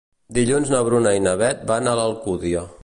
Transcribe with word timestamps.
Dilluns 0.37 0.71
na 0.75 0.79
Bruna 0.87 1.13
i 1.19 1.21
na 1.27 1.35
Beth 1.43 1.63
van 1.75 1.91
a 1.93 1.97
l'Alcúdia. 2.03 2.69